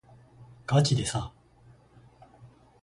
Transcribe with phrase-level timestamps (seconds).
[0.65, 1.31] がちでさ